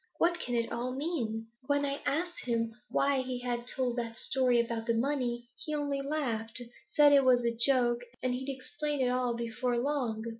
[0.17, 1.49] 'What can it all mean?
[1.67, 6.01] When I asked him why he had told that story about the money, he only
[6.01, 6.59] laughed
[6.95, 10.25] said it was a joke, and he'd explain it all before long.